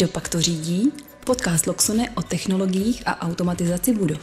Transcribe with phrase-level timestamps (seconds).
[0.00, 0.92] Kdo pak to řídí?
[1.26, 4.18] Podcast Loxone o technologiích a automatizaci budov.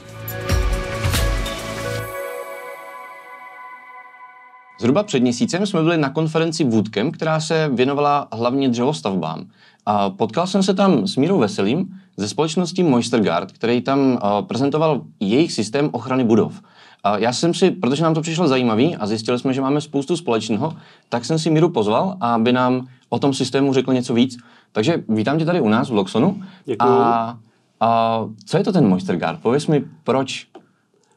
[4.79, 9.45] Zhruba před měsícem jsme byli na konferenci Woodcamp, která se věnovala hlavně dřevostavbám.
[9.85, 15.01] A potkal jsem se tam s Mírou Veselým ze společnosti Moisture Guard, který tam prezentoval
[15.19, 16.61] jejich systém ochrany budov.
[17.03, 20.17] A já jsem si, protože nám to přišlo zajímavý a zjistili jsme, že máme spoustu
[20.17, 20.73] společného,
[21.09, 24.37] tak jsem si Míru pozval, aby nám o tom systému řekl něco víc.
[24.77, 26.43] Takže vítám tě tady u nás v Loxonu.
[26.65, 26.91] Děkuju.
[26.91, 27.39] A,
[27.79, 29.41] a co je to ten Moisture Guard?
[29.41, 30.47] Pověz mi, proč?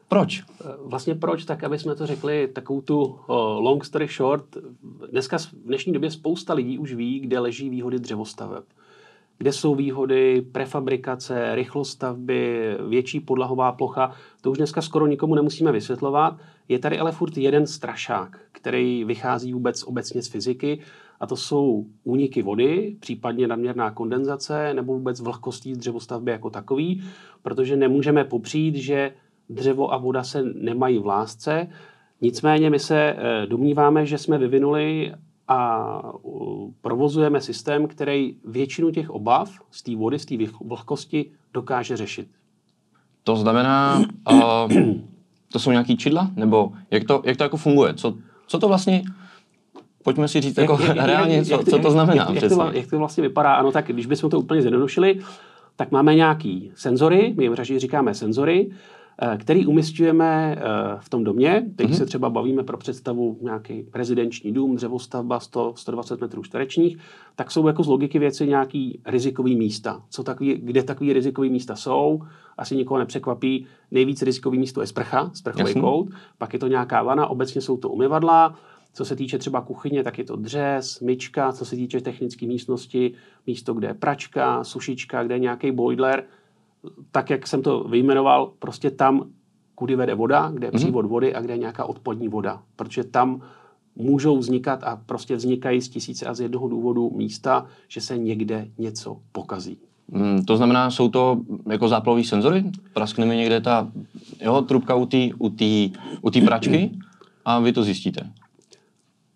[0.07, 0.43] Proč?
[0.85, 4.45] Vlastně proč, tak aby jsme to řekli takovou tu uh, long story short.
[5.11, 8.63] Dneska v dnešní době spousta lidí už ví, kde leží výhody dřevostaveb.
[9.37, 14.11] Kde jsou výhody prefabrikace, rychlostavby, větší podlahová plocha.
[14.41, 16.37] To už dneska skoro nikomu nemusíme vysvětlovat.
[16.67, 20.79] Je tady ale furt jeden strašák, který vychází vůbec obecně z fyziky
[21.21, 27.03] a to jsou úniky vody, případně nadměrná kondenzace nebo vůbec vlhkostí dřevostavby jako takový,
[27.41, 29.13] protože nemůžeme popřít, že
[29.49, 31.67] dřevo a voda se nemají v lásce.
[32.21, 35.13] Nicméně my se domníváme, že jsme vyvinuli
[35.47, 36.01] a
[36.81, 42.27] provozujeme systém, který většinu těch obav z té vody, z té vlhkosti dokáže řešit.
[43.23, 44.71] To znamená, uh,
[45.51, 46.31] to jsou nějaký čidla?
[46.35, 47.93] Nebo jak to, jak to jako funguje?
[47.93, 49.03] Co, co to vlastně,
[50.03, 52.69] pojďme si říct jako jak, reálně, jak, co, jak, co to znamená jak, jak, to,
[52.73, 53.53] jak to vlastně vypadá?
[53.53, 55.19] Ano, tak když bychom to úplně zjednodušili,
[55.75, 58.71] tak máme nějaký senzory, my jim říkáme senzory,
[59.23, 60.61] Eh, který umistujeme eh,
[60.99, 61.65] v tom domě.
[61.75, 61.97] Teď mm-hmm.
[61.97, 66.97] se třeba bavíme pro představu nějaký rezidenční dům, dřevostavba 100, 120 metrů čtverečních,
[67.35, 70.01] tak jsou jako z logiky věci nějaký rizikový místa.
[70.09, 72.21] Co takový, kde takový rizikový místa jsou?
[72.57, 73.65] Asi nikoho nepřekvapí.
[73.91, 75.81] Nejvíc rizikový místo je sprcha, sprchový Jasný.
[75.81, 78.55] kout, pak je to nějaká vana, obecně jsou to umyvadla,
[78.93, 83.13] co se týče třeba kuchyně, tak je to dřez, myčka, co se týče technické místnosti,
[83.47, 86.23] místo, kde je pračka, sušička, kde je nějaký boiler,
[87.11, 89.29] tak, jak jsem to vyjmenoval, prostě tam,
[89.75, 90.79] kudy vede voda, kde je mhm.
[90.79, 92.63] přívod vody a kde je nějaká odpadní voda.
[92.75, 93.41] Protože tam
[93.95, 98.67] můžou vznikat a prostě vznikají z tisíce a z jednoho důvodu místa, že se někde
[98.77, 99.77] něco pokazí.
[100.13, 102.63] Hmm, to znamená, jsou to jako záplavové senzory?
[102.93, 103.91] Praskne mi někde ta
[104.41, 105.91] jo, trubka u té u tý,
[106.21, 106.91] u tý pračky
[107.45, 108.29] a vy to zjistíte?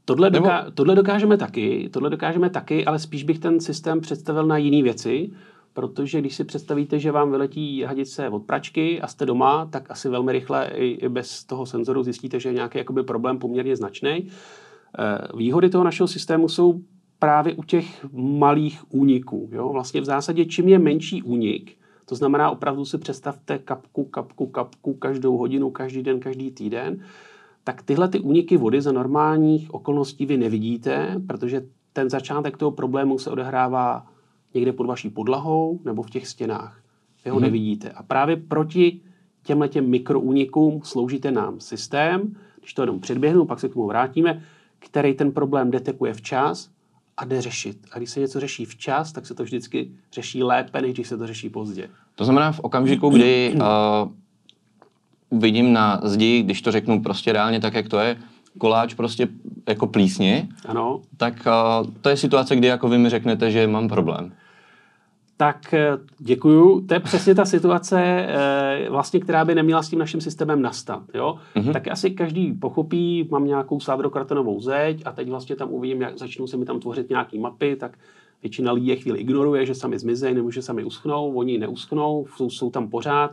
[0.05, 4.57] Tohle, doká- tohle dokážeme taky, tohle dokážeme taky, ale spíš bych ten systém představil na
[4.57, 5.31] jiné věci
[5.75, 10.09] protože když si představíte, že vám vyletí hadice od pračky a jste doma, tak asi
[10.09, 14.09] velmi rychle i, i bez toho senzoru zjistíte, že je nějaký jakoby problém poměrně značný.
[14.09, 16.81] Eh, výhody toho našeho systému jsou
[17.19, 19.49] právě u těch malých úniků.
[19.51, 19.69] Jo?
[19.69, 24.93] Vlastně v zásadě, čím je menší únik, to znamená opravdu si představte kapku, kapku, kapku
[24.93, 26.99] každou hodinu, každý den, každý týden,
[27.67, 33.19] tak tyhle ty úniky vody za normálních okolností vy nevidíte, protože ten začátek toho problému
[33.19, 34.05] se odehrává
[34.53, 36.81] někde pod vaší podlahou nebo v těch stěnách.
[37.25, 37.43] Vy ho hmm.
[37.43, 37.89] nevidíte.
[37.89, 39.01] A právě proti
[39.43, 44.43] těmhle těm mikroúnikům sloužíte nám systém, když to jenom předběhnu, pak se k tomu vrátíme,
[44.79, 46.69] který ten problém detekuje včas
[47.17, 47.77] a jde řešit.
[47.91, 51.17] A když se něco řeší včas, tak se to vždycky řeší lépe, než když se
[51.17, 51.89] to řeší pozdě.
[52.15, 53.61] To znamená v okamžiku, kdy uh,
[55.39, 58.17] vidím na zdi, když to řeknu prostě reálně tak, jak to je,
[58.57, 59.27] koláč prostě
[59.67, 61.01] jako plísně, ano.
[61.17, 64.31] tak uh, to je situace, kdy jako vy mi řeknete, že mám problém
[65.37, 66.81] tak eh, děkuju.
[66.81, 71.03] To je přesně ta situace, eh, vlastně, která by neměla s tím naším systémem nastat.
[71.13, 71.37] Jo?
[71.55, 71.73] Mm-hmm.
[71.73, 76.47] Tak asi každý pochopí, mám nějakou sádrokartonovou zeď a teď vlastně tam uvidím, jak začnou
[76.47, 77.97] se mi tam tvořit nějaké mapy, tak
[78.41, 82.49] většina lidí je chvíli ignoruje, že sami zmizejí nebo že sami uschnou, oni neuschnou, jsou,
[82.49, 83.31] jsou tam pořád.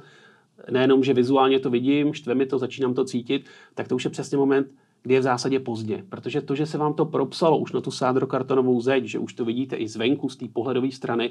[0.71, 4.11] Nejenom, že vizuálně to vidím, štve mi to, začínám to cítit, tak to už je
[4.11, 4.67] přesně moment,
[5.03, 6.05] kdy je v zásadě pozdě.
[6.09, 9.45] Protože to, že se vám to propsalo už na tu sádrokartonovou zeď, že už to
[9.45, 11.31] vidíte i zvenku z té pohledové strany,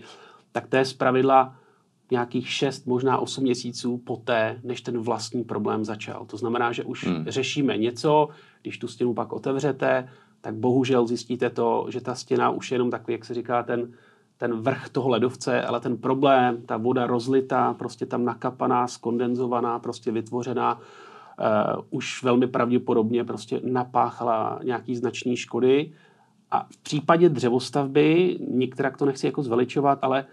[0.51, 1.55] tak to je zpravidla
[2.11, 6.25] nějakých 6, možná 8 měsíců poté, než ten vlastní problém začal.
[6.25, 7.25] To znamená, že už hmm.
[7.27, 8.29] řešíme něco,
[8.61, 10.09] když tu stěnu pak otevřete,
[10.41, 13.93] tak bohužel zjistíte to, že ta stěna už je jenom takový, jak se říká, ten,
[14.41, 20.11] ten vrch toho ledovce, ale ten problém, ta voda rozlitá, prostě tam nakapaná, skondenzovaná, prostě
[20.11, 20.81] vytvořená, uh,
[21.89, 25.91] už velmi pravděpodobně prostě napáchala nějaký značný škody.
[26.51, 30.25] A v případě dřevostavby, některá to nechci jako zveličovat, ale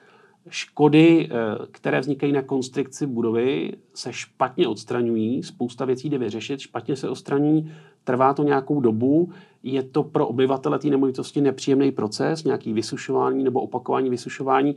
[0.51, 6.97] škody, eh, které vznikají na konstrukci budovy, se špatně odstraňují, spousta věcí jde vyřešit, špatně
[6.97, 7.73] se odstraní,
[8.05, 9.31] trvá to nějakou dobu,
[9.63, 14.77] je to pro obyvatele té nemovitosti nepříjemný proces, nějaký vysušování nebo opakování vysušování,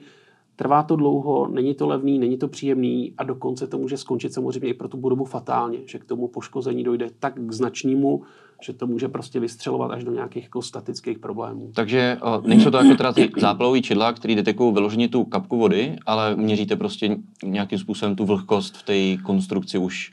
[0.62, 4.70] Trvá to dlouho, není to levný, není to příjemný a dokonce to může skončit samozřejmě
[4.70, 8.24] i pro tu budovu fatálně, že k tomu poškození dojde tak k značnímu,
[8.62, 11.72] že to může prostě vystřelovat až do nějakých jako statických problémů.
[11.76, 15.96] Takže uh, nejsou to jako teda ty záplavové čidla, které detekují vyloženě tu kapku vody,
[16.06, 20.12] ale měříte prostě nějakým způsobem tu vlhkost v té konstrukci už.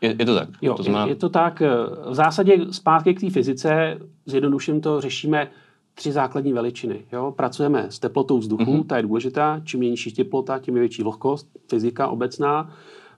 [0.00, 0.48] Je, je to tak?
[0.62, 1.04] Jo, to znamená...
[1.04, 1.62] je, je to tak.
[2.10, 5.50] V zásadě zpátky k té fyzice, zjednoduším to, řešíme
[5.94, 7.04] tři základní veličiny.
[7.12, 7.34] Jo?
[7.36, 8.86] Pracujeme s teplotou vzduchu, mm-hmm.
[8.86, 9.60] ta je důležitá.
[9.64, 12.70] Čím je nižší teplota, tím je větší vlhkost, fyzika obecná.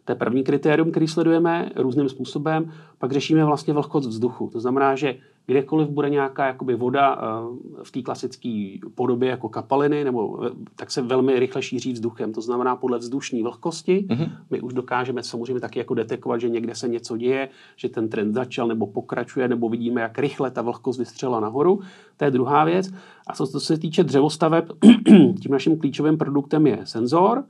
[0.09, 2.73] To je první kritérium, který sledujeme různým způsobem.
[2.99, 4.51] Pak řešíme vlastně vlhkost vzduchu.
[4.53, 5.17] To znamená, že
[5.47, 10.91] kdekoliv bude nějaká jakoby voda eh, v té klasické podobě jako kapaliny, nebo eh, tak
[10.91, 12.33] se velmi rychle šíří vzduchem.
[12.33, 14.07] To znamená podle vzdušní vlhkosti.
[14.09, 14.31] Mm-hmm.
[14.51, 18.35] My už dokážeme samozřejmě taky jako detekovat, že někde se něco děje, že ten trend
[18.35, 21.81] začal nebo pokračuje, nebo vidíme, jak rychle ta vlhkost vystřela nahoru.
[22.17, 22.91] To je druhá věc.
[23.27, 24.65] A co, co se týče dřevostaveb,
[25.43, 27.45] tím naším klíčovým produktem je senzor,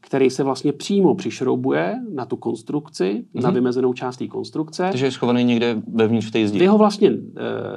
[0.00, 3.42] který se vlastně přímo přišroubuje na tu konstrukci, mm-hmm.
[3.42, 4.88] na vymezenou část té konstrukce.
[4.90, 6.58] Takže je schovaný někde vevnitř v té zdi.
[6.58, 7.14] Vy ho vlastně e,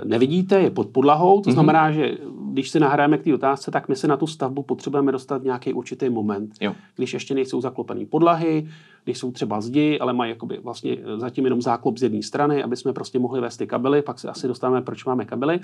[0.05, 1.53] nevidíte, je pod podlahou, to mm-hmm.
[1.53, 2.17] znamená, že
[2.51, 5.73] když si nahrajeme k té otázce, tak my se na tu stavbu potřebujeme dostat nějaký
[5.73, 6.51] určitý moment.
[6.61, 6.73] Jo.
[6.95, 8.67] Když ještě nejsou zaklopené podlahy,
[9.03, 12.77] když jsou třeba zdi, ale mají jakoby vlastně zatím jenom záklop z jedné strany, aby
[12.77, 15.59] jsme prostě mohli vést ty kabely, pak se asi dostáváme, proč máme kabely.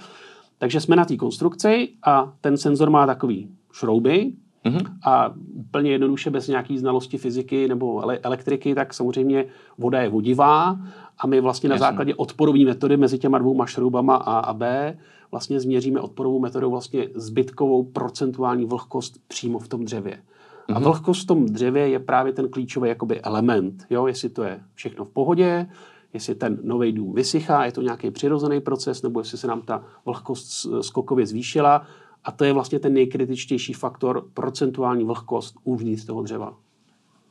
[0.57, 4.31] Takže jsme na té konstrukci a ten senzor má takový šrouby,
[4.69, 4.85] Mm-hmm.
[5.05, 9.45] A úplně jednoduše bez nějaký znalosti fyziky nebo elektriky, tak samozřejmě
[9.77, 10.79] voda je vodivá
[11.19, 11.81] a my vlastně Jasně.
[11.81, 14.97] na základě odporové metody mezi těma dvouma šroubama A a B
[15.31, 20.13] vlastně změříme odporovou metodou vlastně zbytkovou procentuální vlhkost přímo v tom dřevě.
[20.13, 20.75] Mm-hmm.
[20.75, 20.83] A mhm.
[20.83, 23.85] vlhkost v tom dřevě je právě ten klíčový jakoby element.
[23.89, 24.07] Jo?
[24.07, 25.67] Jestli to je všechno v pohodě,
[26.13, 29.83] jestli ten nový dům vysychá, je to nějaký přirozený proces, nebo jestli se nám ta
[30.05, 31.81] vlhkost skokově zvýšila,
[32.23, 36.53] a to je vlastně ten nejkritičtější faktor, procentuální vlhkost uvnitř toho dřeva.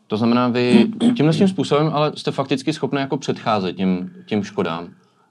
[0.07, 0.87] To znamená, vy
[1.17, 4.89] tímhle tím způsobem ale jste fakticky schopni jako předcházet těm, těm škodám.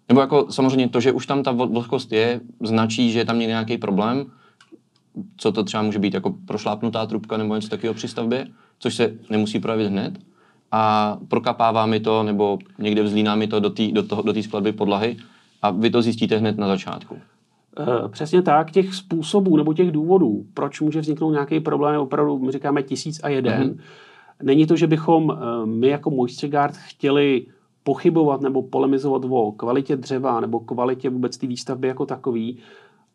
[0.10, 3.78] Nebo jako samozřejmě to, že už tam ta vlhkost je, značí, že je tam nějaký
[3.78, 4.26] problém,
[5.38, 8.48] co to třeba může být jako prošlápnutá trubka nebo něco takového při stavbě,
[8.80, 10.20] což se nemusí projevit hned.
[10.72, 15.18] A prokapává mi to, nebo někde vzlíná mi to do té do do skladby podlahy
[15.62, 17.18] a vy to zjistíte hned na začátku.
[17.80, 22.52] Eh, přesně tak, těch způsobů nebo těch důvodů, proč může vzniknout nějaký problém, opravdu my
[22.52, 23.70] říkáme tisíc a jeden.
[23.70, 23.80] Mm-hmm.
[24.44, 27.46] Není to, že bychom eh, my jako Moisture Guard chtěli
[27.84, 32.58] pochybovat nebo polemizovat o kvalitě dřeva nebo kvalitě vůbec té výstavby jako takový,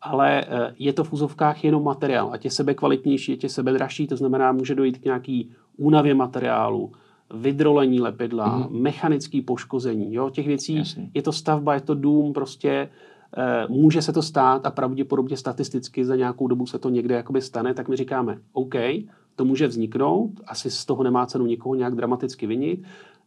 [0.01, 2.29] ale eh, je to v úzovkách jenom materiál.
[2.31, 6.13] Ať je sebe kvalitnější, ať je sebe dražší, to znamená, může dojít k nějaký únavě
[6.13, 6.91] materiálu,
[7.33, 8.81] vydrolení lepidla, mm-hmm.
[8.81, 10.13] mechanické poškození.
[10.13, 10.29] Jo?
[10.29, 11.09] Těch věcí, Jasně.
[11.13, 12.89] je to stavba, je to dům, prostě
[13.67, 17.73] může se to stát a pravděpodobně statisticky za nějakou dobu se to někde jakoby stane,
[17.73, 18.75] tak my říkáme, OK,
[19.35, 22.83] to může vzniknout, asi z toho nemá cenu nikoho nějak dramaticky vinit,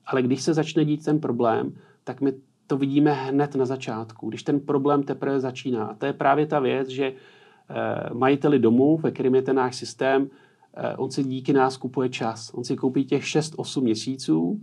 [0.06, 1.72] ale když se začne dít ten problém,
[2.04, 2.32] tak my
[2.66, 5.86] to vidíme hned na začátku, když ten problém teprve začíná.
[5.86, 9.76] A to je právě ta věc, že eh, majiteli domu, ve kterém je ten náš
[9.76, 10.30] systém,
[10.74, 12.50] eh, on si díky nás kupuje čas.
[12.54, 14.60] On si koupí těch 6-8 měsíců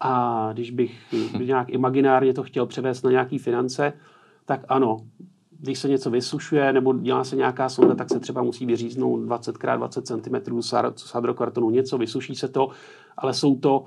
[0.00, 1.14] a když bych
[1.44, 3.92] nějak imaginárně to chtěl převést na nějaké finance,
[4.48, 4.96] tak ano,
[5.60, 10.02] když se něco vysušuje nebo dělá se nějaká sonda, tak se třeba musí vyříznout 20x20
[10.02, 10.62] cm
[10.96, 12.68] sadrokartonu, něco, vysuší se to,
[13.16, 13.84] ale jsou to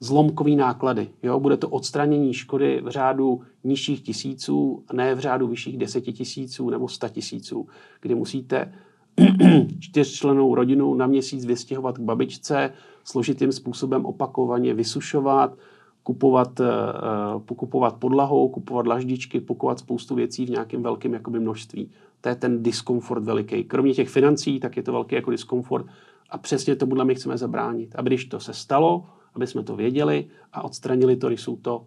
[0.00, 1.08] zlomkové náklady.
[1.22, 1.40] Jo?
[1.40, 6.88] Bude to odstranění škody v řádu nižších tisíců, ne v řádu vyšších deseti tisíců nebo
[6.88, 7.66] sta tisíců,
[8.00, 8.74] kdy musíte
[9.80, 12.72] čtyřčlenou rodinu na měsíc vystěhovat k babičce,
[13.04, 15.56] složitým způsobem opakovaně vysušovat,
[16.02, 21.90] kupovat, uh, kupovat podlahou, kupovat laždičky, kupovat spoustu věcí v nějakém velkém jakoby množství.
[22.20, 23.64] To je ten diskomfort veliký.
[23.64, 25.86] Kromě těch financí, tak je to velký jako diskomfort
[26.30, 27.94] a přesně tomuhle my chceme zabránit.
[27.94, 29.04] Aby když to se stalo,
[29.34, 31.84] aby jsme to věděli a odstranili to, když jsou to uh,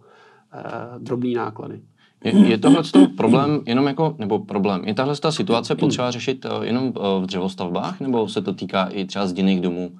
[1.03, 1.81] drobné náklady.
[2.23, 2.81] Je, je tohle
[3.17, 7.99] problém jenom jako, nebo problém, je tahle ta situace potřeba řešit uh, jenom v dřevostavbách,
[7.99, 9.91] nebo se to týká i třeba z domů?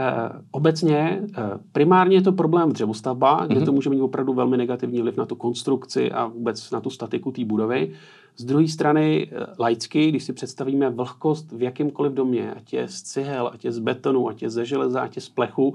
[0.00, 3.64] Eh, obecně eh, primárně je to problém v dřevostavbách, kde mm-hmm.
[3.64, 7.32] to může mít opravdu velmi negativní vliv na tu konstrukci a vůbec na tu statiku
[7.32, 7.92] té budovy.
[8.36, 13.02] Z druhé strany eh, laicky, když si představíme vlhkost v jakýmkoliv domě, ať je z
[13.02, 15.74] cihel, ať je z betonu, ať je ze železa, ať je z plechu,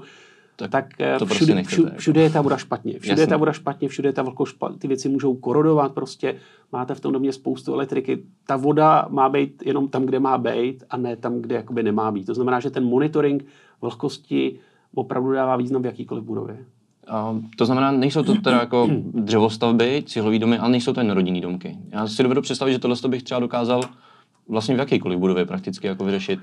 [0.56, 0.84] tak, tak
[1.18, 1.98] to všude, prostě všude, jako.
[1.98, 2.92] všude je ta voda špatně.
[2.92, 3.22] Všude Jasně.
[3.22, 6.36] je ta voda špatně, všude je ta vlhkost špatně, ty věci můžou korodovat prostě.
[6.72, 8.22] Máte v tom domě spoustu elektriky.
[8.46, 12.12] Ta voda má být jenom tam, kde má být a ne tam, kde jakoby nemá
[12.12, 12.26] být.
[12.26, 13.44] To znamená, že ten monitoring
[13.84, 14.58] vlhkosti
[14.94, 16.56] opravdu dává význam v jakýkoliv budově.
[17.08, 21.40] A to znamená, nejsou to teda jako dřevostavby, cihlové domy, ale nejsou to jen rodinné
[21.40, 21.76] domky.
[21.92, 23.82] Já si dovedu představit, že tohle bych třeba dokázal
[24.48, 26.40] vlastně v jakýkoliv budově prakticky jako vyřešit.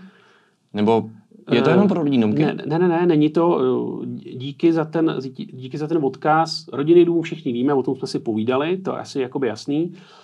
[0.74, 1.10] Nebo
[1.52, 2.46] je to jenom pro rodinný domky?
[2.46, 3.60] Ne, ne, ne, ne, není to.
[4.04, 4.06] eh,
[4.36, 5.16] Díky za ten,
[5.54, 6.66] díky za ten odkaz.
[6.74, 9.94] Rodinný dům všichni víme, o tom jsme si povídali, to je asi jakoby jasný.
[9.96, 10.21] Eh,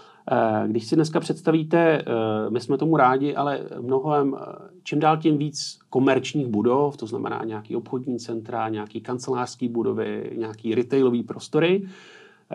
[0.67, 2.03] Když si dneska představíte, eh,
[2.49, 4.45] my jsme tomu rádi, ale mnohem, eh,
[4.83, 10.75] čím dál tím víc komerčních budov, to znamená nějaký obchodní centra, nějaký kancelářský budovy, nějaký
[10.75, 11.87] retailové prostory,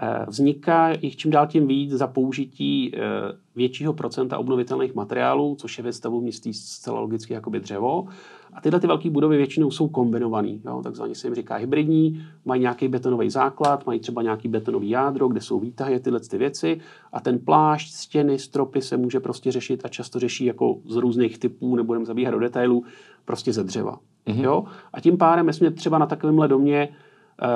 [0.03, 3.01] eh, vzniká jich čím dál tím víc za použití eh,
[3.57, 8.07] většího procenta obnovitelných materiálů, což je ve stavu městí zcela logicky jakoby dřevo.
[8.53, 12.89] A tyhle ty velké budovy většinou jsou kombinované, takzvaně se jim říká hybridní, mají nějaký
[12.89, 16.81] betonový základ, mají třeba nějaký betonový jádro, kde jsou výtahy, tyhle ty věci
[17.13, 21.39] a ten plášť, stěny, stropy se může prostě řešit a často řeší jako z různých
[21.39, 22.85] typů, nebudeme zabíhat do detailů,
[23.25, 23.99] prostě ze dřeva.
[24.27, 24.43] Mm-hmm.
[24.43, 24.65] Jo?
[24.93, 26.89] A tím pádem, jsme třeba na takovémhle domě,
[27.43, 27.47] eh,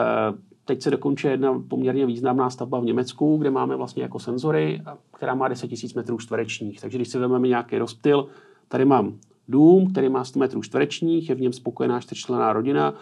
[0.64, 4.82] teď se dokončuje jedna poměrně významná stavba v Německu, kde máme vlastně jako senzory,
[5.16, 6.80] která má 10 000 metrů čtverečních.
[6.80, 8.26] Takže když si vezmeme nějaký rozptyl,
[8.68, 9.14] tady mám
[9.48, 12.94] dům, který má 100 metrů čtverečních, je v něm spokojená čtyřčlenná rodina,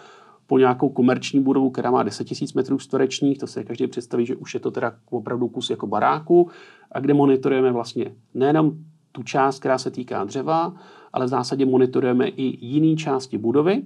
[0.47, 4.37] po nějakou komerční budovu, která má 10 000 metrů čtverečních, to se každý představí, že
[4.37, 6.51] už je to teda opravdu kus jako baráku,
[6.93, 8.73] a kde monitorujeme vlastně nejenom
[9.13, 10.75] tu část, která se týká dřeva,
[11.13, 13.83] ale v zásadě monitorujeme i jiné části budovy,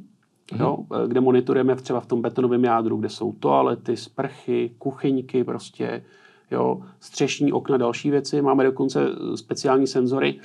[0.59, 6.05] jo, kde monitorujeme třeba v tom betonovém jádru, kde jsou toalety, sprchy, kuchyňky prostě,
[6.51, 8.43] jo, střešní okna, další věci.
[8.43, 9.01] Máme dokonce
[9.35, 10.41] speciální senzory,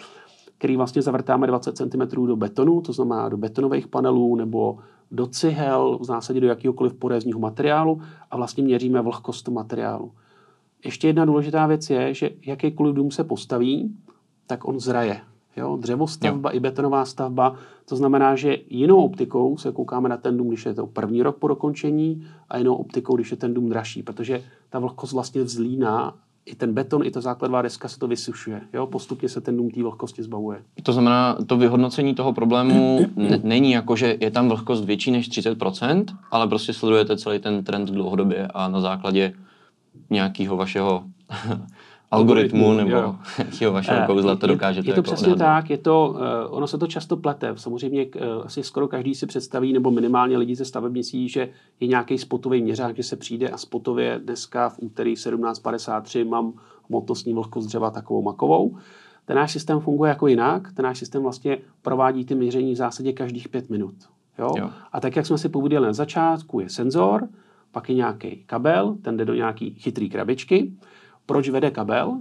[0.58, 4.78] který vlastně zavrtáme 20 cm do betonu, to znamená do betonových panelů nebo
[5.12, 10.12] do cihel, v zásadě do jakéhokoliv porézního materiálu a vlastně měříme vlhkost materiálu.
[10.86, 13.96] Ještě jedna důležitá věc je, že jakýkoliv dům se postaví,
[14.48, 15.22] tak on zraje.
[15.58, 15.78] Jo?
[15.82, 16.58] Dřevostavba jo.
[16.58, 17.56] i betonová stavba,
[17.86, 21.38] to znamená, že jinou optikou se koukáme na ten dům, když je to první rok
[21.38, 26.16] po dokončení a jinou optikou, když je ten dům dražší, protože ta vlhkost vlastně vzlíná
[26.46, 28.62] i ten beton, i ta základová deska se to vysušuje.
[28.74, 28.88] Jo?
[28.88, 30.62] Postupně se ten dům té vlhkosti zbavuje.
[30.84, 35.30] To znamená, to vyhodnocení toho problému n- není jako, že je tam vlhkost větší než
[35.30, 39.34] 30%, ale prostě sledujete celý ten trend dlouhodobě a na základě
[40.10, 41.04] nějakého vašeho
[42.14, 43.16] algoritmu Algoritmu, nebo jo.
[43.38, 45.46] nějakého vašeho Eh, kouzla to je- dokážete Je to jako přesně odhadnout.
[45.46, 46.10] tak, je to,
[46.50, 47.54] uh, ono se to často plete.
[47.56, 48.12] Samozřejmě uh,
[48.46, 52.96] asi skoro každý si představí, nebo minimálně lidi ze stavebnicí, že je nějaký spotový měřák,
[52.96, 56.54] že se přijde a spotově dneska v úterý 17.53 mám
[56.90, 58.78] hmotnostní vlhkost dřeva takovou makovou.
[59.26, 60.74] Ten náš systém funguje jako jinak.
[60.74, 63.94] Ten náš systém vlastně provádí ty měření v zásadě každých pět minut.
[64.40, 64.52] Jo?
[64.58, 64.70] Jo.
[64.92, 67.28] A tak, jak jsme si povídali na začátku, je senzor,
[67.72, 70.72] pak je nějaký kabel, ten jde do nějaký chytrý krabičky.
[71.26, 72.18] Proč vede kabel?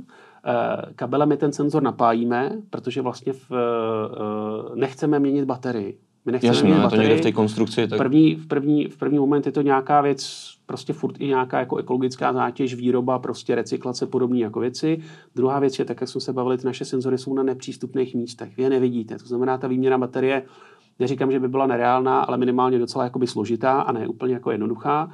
[0.46, 5.98] Eh, Kabelem my ten senzor napájíme, protože vlastně v, eh, nechceme měnit baterii.
[6.24, 7.22] My nechceme Jasně, měnit no, to někde v baterii.
[7.32, 11.20] té konstrukci, tak První, v, první, v první moment je to nějaká věc, prostě furt
[11.20, 14.98] i nějaká jako ekologická zátěž, výroba, prostě recyklace, podobné jako věci.
[15.34, 18.56] Druhá věc je, tak jak jsme se bavili, ty naše senzory jsou na nepřístupných místech.
[18.56, 19.18] Vy je nevidíte.
[19.18, 20.42] To znamená, ta výměna baterie,
[20.98, 25.10] neříkám, že by byla nereálná, ale minimálně docela jakoby složitá a ne úplně jako jednoduchá.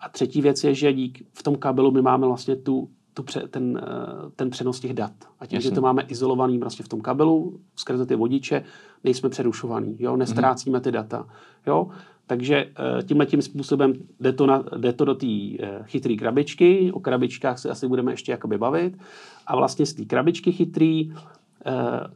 [0.00, 3.48] A třetí věc je, že dík v tom kabelu my máme vlastně tu, tu pře,
[3.48, 5.12] ten, eh, ten přenos těch dat.
[5.40, 5.70] A tím, Jasně.
[5.70, 8.62] že to máme izolovaný vlastně v tom kabelu, skrze ty vodiče,
[9.04, 11.26] nejsme přerušovaný, jo, nestrácíme ty data.
[11.66, 11.88] Jo?
[12.26, 12.72] Takže
[13.06, 17.58] tímhle tím způsobem jde to, na, jde to do té eh, chytré krabičky, o krabičkách
[17.58, 18.98] se asi budeme ještě jakoby bavit.
[19.46, 21.72] A vlastně z té krabičky chytrý eh,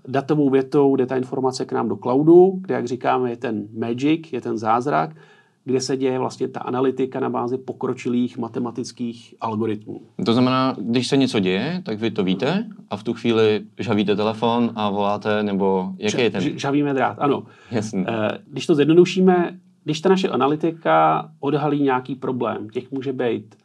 [0.09, 4.33] datovou větou jde ta informace k nám do cloudu, kde, jak říkáme, je ten magic,
[4.33, 5.17] je ten zázrak,
[5.65, 10.01] kde se děje vlastně ta analytika na bázi pokročilých matematických algoritmů.
[10.27, 14.17] to znamená, když se něco děje, tak vy to víte a v tu chvíli žavíte
[14.17, 16.59] telefon a voláte, nebo jaký je ten?
[16.59, 17.43] Žavíme drát, ano.
[17.71, 18.05] Jasně.
[18.09, 23.57] Eh, Když to zjednodušíme, když ta naše analytika odhalí nějaký problém, těch může být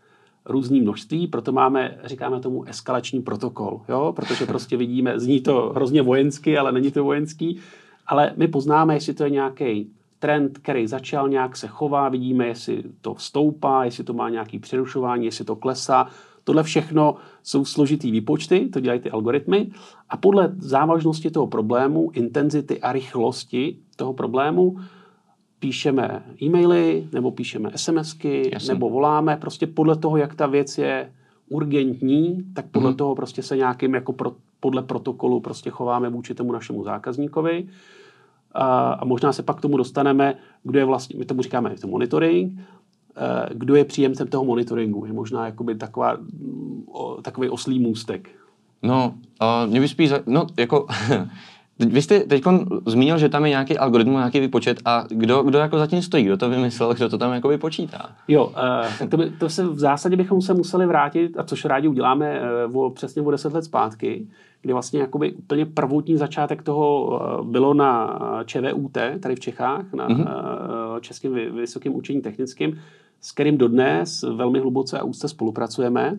[0.45, 4.13] různý množství, proto máme, říkáme tomu, eskalační protokol, jo?
[4.15, 7.59] protože prostě vidíme, zní to hrozně vojensky, ale není to vojenský,
[8.07, 9.89] ale my poznáme, jestli to je nějaký
[10.25, 15.25] trend, který začal, nějak se chová, vidíme, jestli to stoupá, jestli to má nějaký přerušování,
[15.25, 16.07] jestli to klesá.
[16.43, 19.71] Tohle všechno jsou složitý výpočty, to dělají ty algoritmy
[20.09, 24.77] a podle závažnosti toho problému, intenzity a rychlosti toho problému
[25.59, 28.73] píšeme e-maily, nebo píšeme SMSky, Jasně.
[28.73, 31.11] nebo voláme, prostě podle toho, jak ta věc je
[31.49, 32.97] urgentní, tak podle Mhm.
[32.97, 37.67] toho prostě se nějakým jako pro, podle protokolu prostě chováme vůči tomu našemu zákazníkovi.
[38.55, 41.87] A, a možná se pak k tomu dostaneme, kdo je vlastně, my tomu říkáme to
[41.87, 45.05] monitoring, eh, kdo je příjemcem toho monitoringu.
[45.05, 46.85] Je možná jakoby taková, mm,
[47.21, 48.29] takový oslý můstek.
[48.83, 50.87] No, a mě by spíš, no, jako,
[51.79, 52.43] Vy jste teď
[52.85, 56.37] zmínil, že tam je nějaký algoritmus, nějaký vypočet a kdo, kdo jako zatím stojí, kdo
[56.37, 58.09] to vymyslel, kdo to tam jako vypočítá?
[58.27, 58.51] Jo,
[58.99, 62.41] tak to, by, to se v zásadě bychom se museli vrátit, a což rádi uděláme
[62.73, 64.27] uh, o, přesně o deset let zpátky,
[64.61, 70.09] kdy vlastně jakoby úplně prvotní začátek toho uh, bylo na ČVUT, tady v Čechách, na
[70.09, 70.99] mm-hmm.
[70.99, 72.79] Českém vysokém učení technickém,
[73.21, 76.17] s kterým dodnes velmi hluboce a úzce spolupracujeme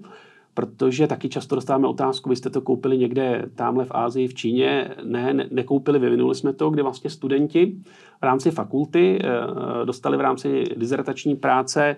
[0.56, 4.90] protože taky často dostáváme otázku, vy jste to koupili někde tamhle v Ázii, v Číně.
[5.04, 7.76] Ne, ne nekoupili, vyvinuli jsme to, kde vlastně studenti
[8.20, 11.96] v rámci fakulty eh, dostali v rámci dizertační práce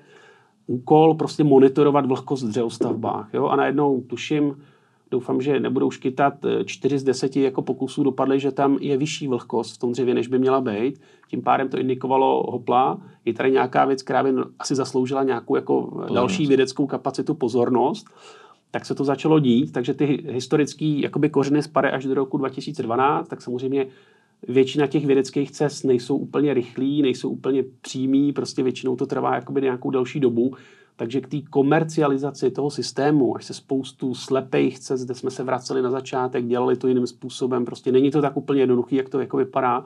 [0.67, 3.35] úkol prostě monitorovat vlhkost v dřevostavbách.
[3.35, 3.47] Jo?
[3.47, 4.57] A najednou tuším,
[5.11, 9.29] doufám, že nebudou škytat, eh, čtyři z deseti jako pokusů dopadly, že tam je vyšší
[9.29, 11.01] vlhkost v tom dřevě, než by měla být.
[11.29, 12.99] Tím pádem to indikovalo hopla.
[13.25, 16.15] Je tady nějaká věc, která by asi zasloužila nějakou jako pozornost.
[16.15, 18.07] další vědeckou kapacitu, pozornost
[18.71, 23.29] tak se to začalo dít, takže ty historické jakoby kořeny spady až do roku 2012,
[23.29, 23.87] tak samozřejmě
[24.49, 29.63] většina těch vědeckých cest nejsou úplně rychlí, nejsou úplně přímý, prostě většinou to trvá jakoby
[29.63, 30.55] nějakou delší dobu,
[30.97, 35.83] takže k té komercializaci toho systému, až se spoustu slepých cest, kde jsme se vraceli
[35.83, 39.37] na začátek, dělali to jiným způsobem, prostě není to tak úplně jednoduchý, jak to jako
[39.37, 39.85] vypadá,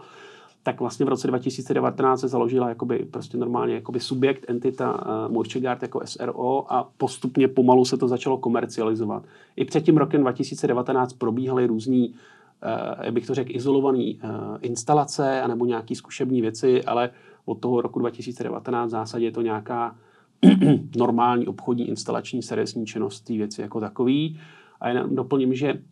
[0.62, 5.82] tak vlastně v roce 2019 se založila jakoby prostě normálně jakoby subjekt, entita uh, Murchegard
[5.82, 9.24] jako SRO a postupně pomalu se to začalo komercializovat.
[9.56, 15.42] I před tím rokem 2019 probíhaly různý, uh, jak bych to řekl, izolované uh, instalace
[15.42, 17.10] anebo nějaké zkušební věci, ale
[17.44, 19.96] od toho roku 2019 v zásadě je to nějaká
[20.96, 24.40] normální obchodní instalační servisní činnost té věci jako takový.
[24.80, 25.82] A jenom doplním, že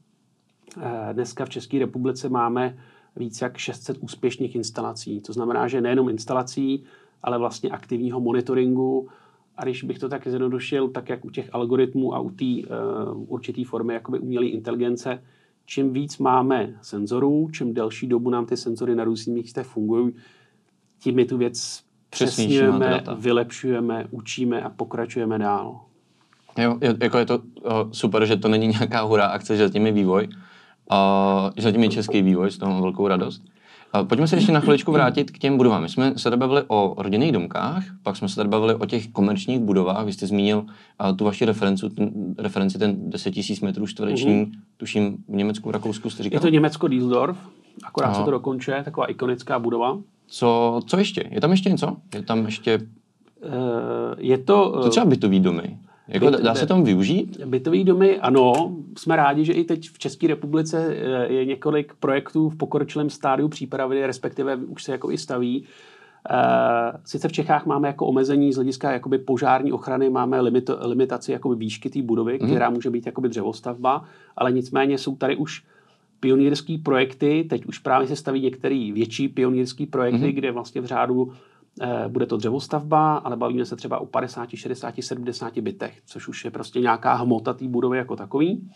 [1.13, 2.77] dneska v České republice máme
[3.17, 5.21] víc jak 600 úspěšných instalací.
[5.21, 6.85] To znamená, že nejenom instalací,
[7.23, 9.09] ale vlastně aktivního monitoringu.
[9.57, 13.33] A když bych to tak zjednodušil, tak jak u těch algoritmů a u té uh,
[13.33, 15.23] určité formy jakoby umělé inteligence,
[15.67, 20.13] čím víc máme senzorů, čím delší dobu nám ty senzory na různých místech fungují,
[20.99, 25.81] tím my tu věc přesněme, vylepšujeme, učíme a pokračujeme dál.
[26.59, 27.43] Jo, jako je to
[27.93, 30.29] super, že to není nějaká hurá akce, že tím je vývoj,
[30.91, 33.43] a zatím je český vývoj, z toho mám velkou radost.
[33.93, 35.83] A pojďme se ještě na chviličku vrátit k těm budovám.
[35.83, 39.09] My jsme se tady bavili o rodinných domkách, pak jsme se tady bavili o těch
[39.09, 40.07] komerčních budovách.
[40.07, 44.59] Vy jste zmínil uh, tu vaši referenci, ten, referenci, ten 10 000 metrů čtvereční, mm-hmm.
[44.77, 46.37] tuším v Německu, v Rakousku jste říkal?
[46.37, 47.39] Je to Německo Diesdorf,
[47.85, 48.19] akorát Aha.
[48.19, 49.99] se to dokončuje, taková ikonická budova.
[50.27, 51.25] Co, co ještě?
[51.31, 51.97] Je tam ještě něco?
[52.15, 52.79] Je tam ještě...
[52.79, 53.53] Uh,
[54.19, 54.71] je to...
[54.71, 55.79] Uh, co třeba bytový domy?
[56.11, 57.41] Jako Byt, dá se tomu využít?
[57.45, 58.77] Bytový domy, ano.
[58.99, 63.49] Jsme rádi, že i teď v České republice eh, je několik projektů v pokročilém stádiu
[63.49, 65.65] přípravy, respektive už se jako i staví.
[66.31, 71.33] Eh, sice v Čechách máme jako omezení z hlediska jakoby požární ochrany, máme limit, limitaci
[71.33, 72.49] jakoby výšky té budovy, mm.
[72.49, 74.05] která může být jakoby dřevostavba,
[74.37, 75.65] ale nicméně jsou tady už
[76.21, 80.33] pionýrské projekty, teď už právě se staví některé větší pionýrské projekty, mm.
[80.33, 81.33] kde vlastně v řádu
[82.09, 86.51] bude to dřevostavba, ale bavíme se třeba o 50, 60, 70 bytech, což už je
[86.51, 88.71] prostě nějaká hmota té budovy jako takový.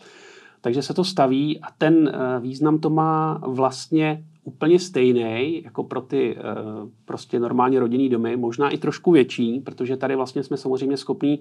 [0.65, 6.01] Takže se to staví a ten eh, význam to má vlastně úplně stejný jako pro
[6.01, 6.41] ty eh,
[7.05, 11.39] prostě normálně rodinný domy, možná i trošku větší, protože tady vlastně jsme samozřejmě schopni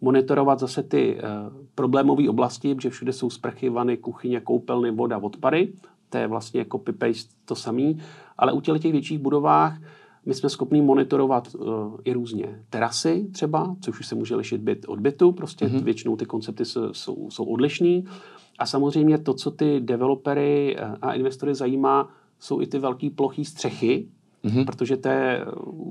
[0.00, 1.20] monitorovat zase ty
[1.74, 5.72] problémové oblasti, protože všude jsou sprchy, vany, kuchyně, koupelny, voda, odpady.
[6.10, 8.02] To je vlastně copy-paste to samý.
[8.38, 9.78] Ale u těch větších budovách
[10.26, 11.66] my jsme schopni monitorovat uh,
[12.04, 15.84] i různě terasy třeba, což už se může lišit byt od bytu, prostě mm-hmm.
[15.84, 18.04] většinou ty koncepty jsou, jsou, jsou odlišný.
[18.58, 23.44] A samozřejmě to, co ty developery eh, a investory zajímá, jsou i ty velké plochý
[23.44, 24.08] střechy,
[24.44, 24.64] Mm-hmm.
[24.64, 25.44] Protože to je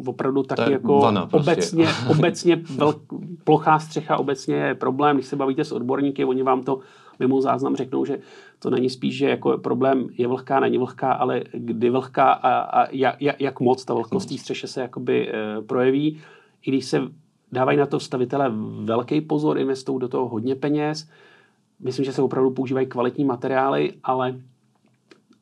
[0.05, 1.51] opravdu taky je jako vana prostě.
[1.51, 3.01] obecně, obecně velk,
[3.43, 5.15] plochá střecha obecně je problém.
[5.15, 6.79] Když se bavíte s odborníky, oni vám to
[7.19, 8.19] mimo záznam řeknou, že
[8.59, 12.87] to není spíš, že jako problém je vlhká, není vlhká, ale kdy vlhká a, a
[12.91, 16.21] jak, jak moc ta vlhkost té střeše se jakoby e, projeví.
[16.61, 17.01] I když se
[17.51, 18.51] dávají na to stavitele
[18.83, 21.09] velký pozor, investují do toho hodně peněz,
[21.79, 24.35] myslím, že se opravdu používají kvalitní materiály, ale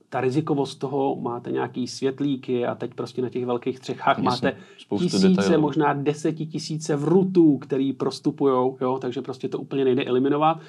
[0.10, 4.58] ta rizikovost toho, máte nějaký světlíky a teď prostě na těch velkých střechách máte
[5.00, 5.62] tisíce, detailů.
[5.62, 10.60] možná desetitisíce vrutů, který prostupují, jo, takže prostě to úplně nejde eliminovat.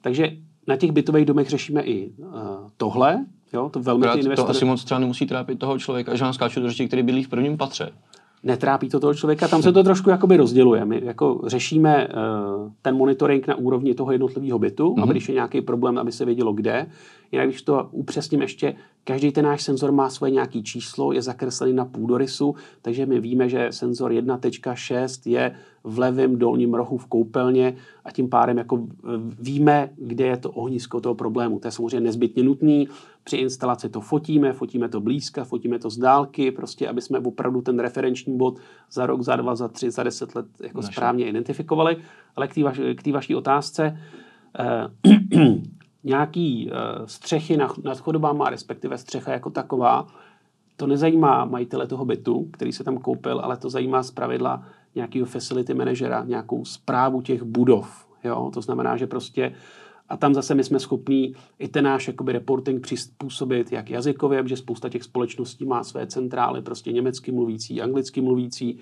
[0.00, 2.30] Takže na těch bytových domech řešíme i uh,
[2.76, 3.26] tohle.
[3.52, 4.46] Jo, to velmi ty investory...
[4.46, 7.22] To asi moc třeba nemusí trápit toho člověka, že vám skáču do řeči, který bydlí
[7.22, 7.92] v prvním patře.
[8.42, 10.84] Netrápí to toho člověka, tam se to trošku jakoby rozděluje.
[10.84, 15.02] My jako řešíme uh, ten monitoring na úrovni toho jednotlivého bytu, mm-hmm.
[15.02, 16.86] aby když je nějaký problém, aby se vědělo kde.
[17.32, 21.72] Jinak když to upřesním ještě, každý ten náš senzor má svoje nějaké číslo, je zakreslený
[21.72, 27.76] na půdorysu, takže my víme, že senzor 1.6 je v levém dolním rohu v koupelně
[28.04, 28.86] a tím pádem jako
[29.40, 31.58] víme, kde je to ohnisko toho problému.
[31.58, 32.88] To je samozřejmě nezbytně nutný,
[33.26, 37.62] při instalaci to fotíme, fotíme to blízka, fotíme to z dálky, prostě aby jsme opravdu
[37.62, 38.58] ten referenční bod
[38.90, 40.92] za rok, za dva, za tři, za deset let jako Naši.
[40.92, 41.96] správně identifikovali.
[42.36, 42.80] Ale k té vaš,
[43.12, 43.98] vaší otázce,
[44.58, 45.38] eh,
[46.04, 46.74] nějaký eh,
[47.06, 50.06] střechy nad, nad chodbama, respektive střecha jako taková,
[50.76, 54.62] to nezajímá majitele toho bytu, který se tam koupil, ale to zajímá z pravidla
[54.94, 58.06] nějakého facility managera, nějakou zprávu těch budov.
[58.24, 58.50] Jo?
[58.54, 59.52] To znamená, že prostě
[60.08, 64.56] a tam zase my jsme schopní i ten náš jakoby reporting přizpůsobit jak jazykově, protože
[64.56, 68.78] spousta těch společností má své centrály, prostě německy mluvící, anglicky mluvící,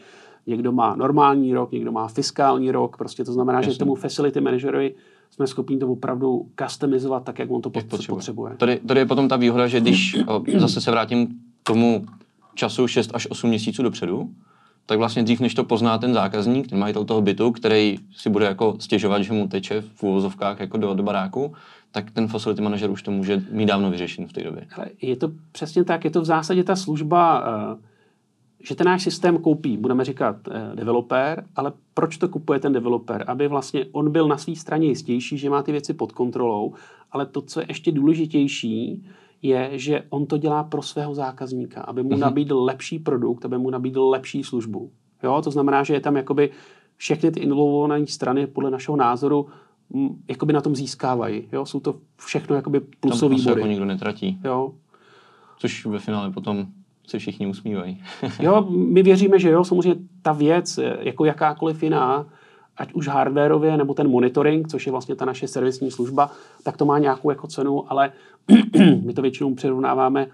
[0.46, 3.72] někdo má normální rok, někdo má fiskální rok, prostě to znamená, Jasně.
[3.72, 4.94] že tomu facility managerovi
[5.30, 8.16] jsme schopni to opravdu customizovat tak, jak on to jak potřebuje.
[8.16, 8.56] potřebuje.
[8.56, 10.16] Tady, tady je potom ta výhoda, že když
[10.56, 11.32] zase se vrátím k
[11.62, 12.06] tomu
[12.54, 14.30] času 6 až 8 měsíců dopředu,
[14.86, 18.46] tak vlastně dřív, než to pozná ten zákazník, ten majitel toho bytu, který si bude
[18.46, 21.52] jako stěžovat, že mu teče v úvozovkách jako do, do baráku,
[21.92, 24.66] tak ten facility manager už to může mít dávno vyřešen v té době.
[25.02, 27.76] Je to přesně tak, je to v zásadě ta služba, eh,
[28.62, 33.24] že ten náš systém koupí, budeme říkat eh, developer, ale proč to kupuje ten developer?
[33.26, 36.74] Aby vlastně on byl na své straně jistější, že má ty věci pod kontrolou,
[37.12, 39.04] ale to, co je ještě důležitější,
[39.44, 42.20] je, že on to dělá pro svého zákazníka, aby mu mhm.
[42.20, 44.90] nabídl lepší produkt, aby mu nabídl lepší službu.
[45.22, 45.42] Jo?
[45.44, 46.50] To znamená, že je tam jakoby
[46.96, 49.46] všechny ty involvované strany podle našeho názoru
[50.28, 51.48] jakoby na tom získávají.
[51.52, 51.66] Jo?
[51.66, 53.60] Jsou to všechno jakoby plusový tam body.
[53.60, 54.38] jako nikdo netratí.
[54.44, 54.72] Jo?
[55.58, 56.66] Což ve finále potom
[57.06, 58.02] se všichni usmívají.
[58.40, 62.26] jo, my věříme, že jo, samozřejmě ta věc, jako jakákoliv jiná,
[62.76, 66.30] ať už hardwareově nebo ten monitoring, což je vlastně ta naše servisní služba,
[66.62, 68.12] tak to má nějakou jako cenu, ale
[69.04, 70.26] my to většinou přirovnáváme,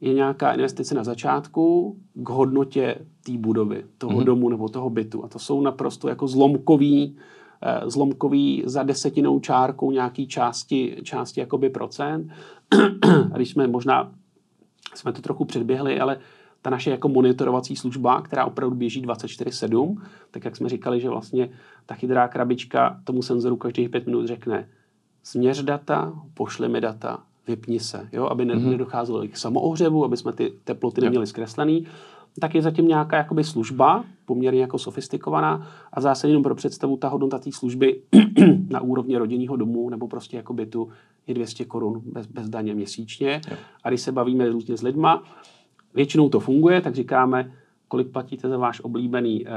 [0.00, 4.24] je nějaká investice na začátku k hodnotě té budovy, toho mm-hmm.
[4.24, 5.24] domu nebo toho bytu.
[5.24, 7.16] A to jsou naprosto jako zlomkový,
[7.62, 12.28] eh, zlomkový za desetinou čárkou nějaký části, části jakoby procent.
[13.32, 14.12] A když jsme možná,
[14.94, 16.18] jsme to trochu předběhli, ale
[16.62, 19.96] ta naše jako monitorovací služba, která opravdu běží 24-7,
[20.30, 21.48] tak jak jsme říkali, že vlastně
[21.86, 24.68] ta chytrá krabička tomu senzoru každých pět minut řekne
[25.22, 28.70] směř data, pošli mi data, vypni se, jo, aby mm-hmm.
[28.70, 31.86] nedocházelo k samoohřevu, aby jsme ty teploty neměli zkreslený,
[32.40, 36.96] tak je zatím nějaká jakoby služba, poměrně jako sofistikovaná a v zásadě jenom pro představu
[36.96, 38.00] ta hodnota té služby
[38.68, 40.88] na úrovni rodinného domu nebo prostě jako bytu
[41.26, 43.40] je 200 korun bez, bez daně měsíčně.
[43.50, 43.56] Jo.
[43.84, 45.22] A když se bavíme různě s lidma,
[45.98, 47.52] Většinou to funguje, tak říkáme,
[47.88, 49.50] kolik platíte za váš oblíbený eh,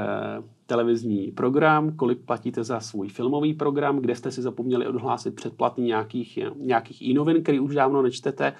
[0.66, 6.38] televizní program, kolik platíte za svůj filmový program, kde jste si zapomněli odhlásit předplatný nějakých,
[6.56, 8.52] nějakých e-novin, který už dávno nečtete.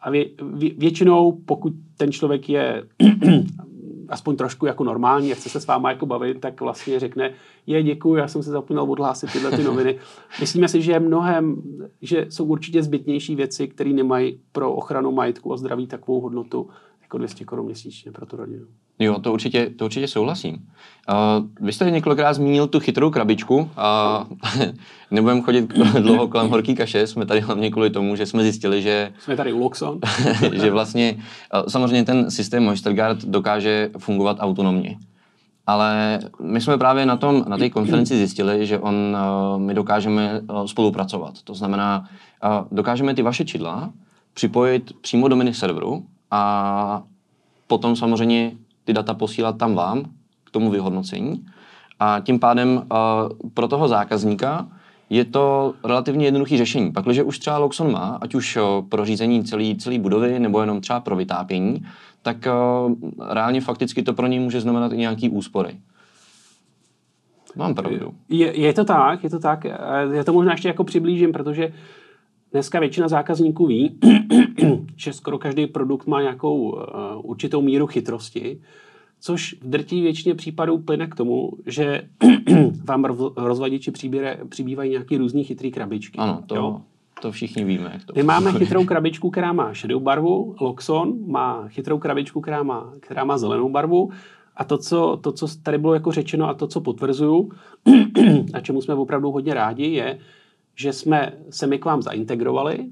[0.00, 2.88] A vě, vě, většinou, pokud ten člověk je
[4.08, 7.32] aspoň trošku jako normální a chce se s váma jako bavit, tak vlastně řekne,
[7.66, 9.98] je děkuji, já jsem se zapomněl odhlásit tyhle ty noviny.
[10.40, 11.62] Myslíme si, že je mnohem,
[12.02, 16.68] že jsou určitě zbytnější věci, které nemají pro ochranu majetku a zdraví takovou hodnotu,
[17.08, 18.64] jako 200 korun měsíčně pro tu rodinu.
[18.98, 20.54] Jo, to určitě, to určitě souhlasím.
[20.54, 24.26] Uh, vy jste několikrát zmínil tu chytrou krabičku a
[25.10, 29.12] nebudeme chodit dlouho kolem horký kaše, jsme tady hlavně kvůli tomu, že jsme zjistili, že...
[29.20, 29.98] Jsme tady u Loxon.
[30.52, 31.16] že vlastně,
[31.54, 34.98] uh, samozřejmě ten systém Moisterguard dokáže fungovat autonomně.
[35.66, 40.40] Ale my jsme právě na tom, na té konferenci zjistili, že on, uh, my dokážeme
[40.40, 41.42] uh, spolupracovat.
[41.44, 42.08] To znamená,
[42.44, 43.92] uh, dokážeme ty vaše čidla
[44.34, 47.02] připojit přímo do mini serveru a
[47.66, 48.52] potom samozřejmě
[48.84, 50.02] ty data posílat tam vám
[50.44, 51.46] k tomu vyhodnocení.
[52.00, 54.68] A tím pádem uh, pro toho zákazníka
[55.10, 56.92] je to relativně jednoduché řešení.
[56.92, 60.60] Pak, když už třeba Loxon má, ať už uh, pro řízení celé celý budovy nebo
[60.60, 61.86] jenom třeba pro vytápění,
[62.22, 62.36] tak
[62.86, 62.92] uh,
[63.28, 65.78] reálně fakticky to pro něj může znamenat i nějaký úspory.
[67.56, 68.14] Mám pravdu.
[68.28, 69.64] Je, je to tak, je to tak.
[70.12, 71.72] Já to možná ještě jako přiblížím, protože
[72.52, 73.98] dneska většina zákazníků ví,
[74.96, 76.80] že skoro každý produkt má nějakou uh,
[77.22, 78.60] určitou míru chytrosti,
[79.20, 82.02] což v drtí většině případů plyne k tomu, že
[82.84, 83.04] vám
[83.36, 83.92] rozvaděči
[84.48, 86.18] přibývají nějaký různý chytrý krabičky.
[86.18, 86.80] Ano, to, jo?
[87.20, 87.90] to všichni víme.
[87.92, 92.62] Jak to My máme chytrou krabičku, která má šedou barvu, Loxon má chytrou krabičku, která
[92.62, 94.10] má, která má zelenou barvu
[94.56, 97.50] a to co, to, co tady bylo jako řečeno a to, co potvrzuju
[98.54, 100.18] a čemu jsme opravdu hodně rádi, je,
[100.78, 102.86] že jsme se my k vám zaintegrovali,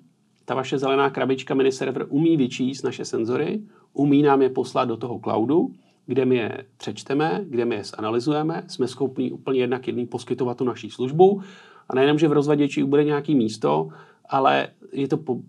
[0.44, 3.61] ta vaše zelená krabička mini server umí vyčíst naše senzory,
[3.92, 5.70] umí nám je poslat do toho cloudu,
[6.07, 10.64] kde my je přečteme, kde my je zanalizujeme, jsme schopni úplně jednak jedný poskytovat tu
[10.64, 11.40] naší službu.
[11.88, 13.88] A nejenom, že v rozvaděči bude nějaký místo,
[14.29, 15.42] ale je to po, uh,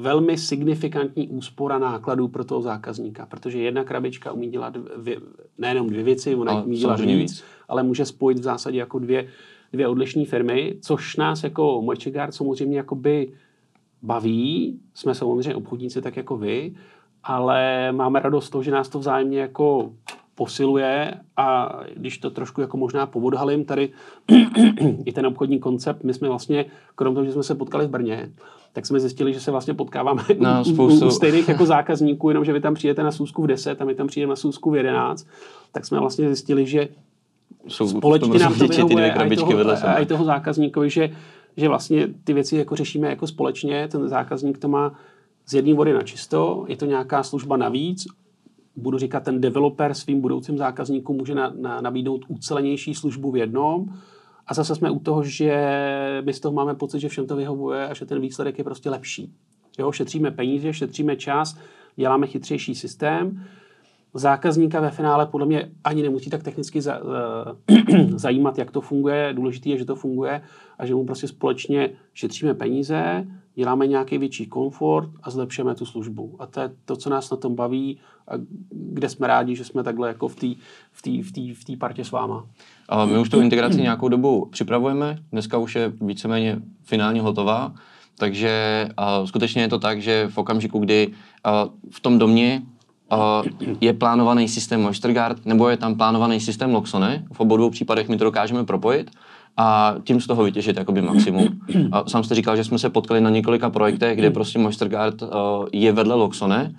[0.00, 5.16] velmi signifikantní úspora nákladů pro toho zákazníka, protože jedna krabička umí dělat dvě,
[5.58, 9.28] nejenom dvě věci, ona umí dělat víc, víc, ale může spojit v zásadě jako dvě,
[9.72, 13.32] dvě odlišné firmy, což nás jako Močegard samozřejmě jakoby
[14.02, 16.74] baví, jsme samozřejmě obchodníci tak jako vy,
[17.24, 19.92] ale máme radost z toho, že nás to vzájemně jako
[20.38, 21.14] posiluje.
[21.36, 23.90] A když to trošku jako možná povodhalím tady
[25.04, 28.32] i ten obchodní koncept, my jsme vlastně, krom toho, že jsme se potkali v Brně,
[28.72, 31.04] tak jsme zjistili, že se vlastně potkáváme na spoustu...
[31.04, 33.94] u, u stejných jako zákazníků, jenomže vy tam přijete na sůzku v 10 a my
[33.94, 35.26] tam přijdeme na sůzku v 11,
[35.72, 36.88] tak jsme vlastně zjistili, že
[37.68, 41.10] Jsou společně nám to a i toho, vedle a i toho zákazníkovi, že,
[41.56, 44.98] že vlastně ty věci jako řešíme jako společně, ten zákazník to má
[45.46, 48.06] z jedné vody na čisto, je to nějaká služba navíc,
[48.76, 53.86] budu říkat, ten developer svým budoucím zákazníkům může na, na, nabídnout ucelenější službu v jednom,
[54.46, 55.52] a zase jsme u toho, že
[56.24, 58.90] my z toho máme pocit, že všem to vyhovuje a že ten výsledek je prostě
[58.90, 59.32] lepší.
[59.78, 61.58] Jo, šetříme peníze, šetříme čas,
[61.96, 63.44] děláme chytřejší systém.
[64.14, 69.32] Zákazníka ve finále podle mě ani nemusí tak technicky za, uh, zajímat, jak to funguje.
[69.32, 70.42] Důležité je, že to funguje
[70.78, 76.36] a že mu prostě společně šetříme peníze, děláme nějaký větší komfort a zlepšeme tu službu.
[76.38, 78.32] A to je to, co nás na tom baví a
[78.70, 80.46] kde jsme rádi, že jsme takhle jako v té
[80.92, 82.46] v v v partě s váma.
[82.88, 87.74] A my už tu integraci nějakou dobu připravujeme, dneska už je víceméně finálně hotová,
[88.18, 91.08] takže a skutečně je to tak, že v okamžiku, kdy
[91.44, 92.62] a v tom domě
[93.80, 98.16] je plánovaný systém Moisterguard nebo je tam plánovaný systém Loxone, v obou dvou případech my
[98.16, 99.10] to dokážeme propojit,
[99.58, 101.48] a tím z toho vytěžit jakoby maximum.
[101.92, 105.28] A sám jste říkal, že jsme se potkali na několika projektech, kde prostě Moisterguard uh,
[105.72, 106.74] je vedle Loxone.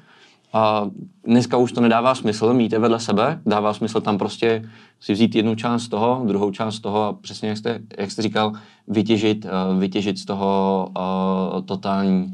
[0.53, 0.89] A
[1.23, 5.35] dneska už to nedává smysl mít je vedle sebe, dává smysl tam prostě si vzít
[5.35, 8.53] jednu část z toho, druhou část z toho a přesně jak jste, jak jste říkal,
[8.87, 12.33] vytěžit, uh, vytěžit z toho uh, totální,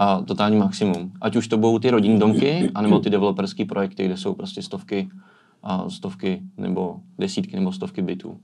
[0.00, 1.12] uh, totální maximum.
[1.20, 5.08] Ať už to budou ty rodinní domky, anebo ty developerské projekty, kde jsou prostě stovky,
[5.64, 8.38] uh, stovky nebo desítky nebo stovky bytů.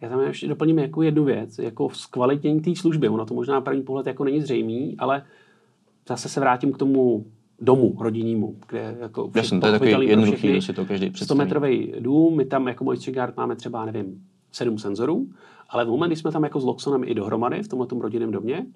[0.00, 3.08] Já tam ještě doplním jako jednu věc, jako zkvalitnění té služby.
[3.08, 5.22] Ono to možná na první pohled jako není zřejmý, ale
[6.08, 7.24] zase se vrátím k tomu
[7.60, 12.36] domu rodinnému, kde jako Jasně, to je takový jednoduchý, si to každý 100 metrový dům,
[12.36, 15.28] my tam jako Moisture Guard máme třeba, nevím, sedm senzorů,
[15.68, 18.66] ale v moment, kdy jsme tam jako s Loxonem i dohromady v tomhle rodinném domě,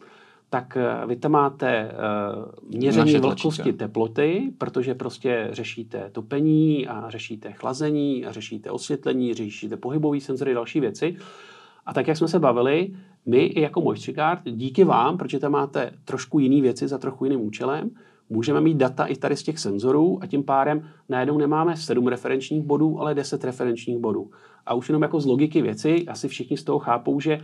[0.54, 7.10] tak eh, vy tam máte uh, měření Naše vlhkosti teploty, protože prostě řešíte topení a
[7.10, 11.16] řešíte chlazení a řešíte osvětlení, řešíte pohybové senzory, další věci.
[11.86, 12.94] A tak, jak jsme se bavili,
[13.26, 17.24] my i jako Moisture Guard, díky vám, protože tam máte trošku jiné věci za trochu
[17.24, 17.90] jiným účelem,
[18.30, 22.62] můžeme mít data i tady z těch senzorů a tím pádem najednou nemáme 7 referenčních
[22.62, 24.30] bodů, ale 10 referenčních bodů.
[24.66, 27.40] A už jenom jako z logiky věci, asi všichni z toho chápou, že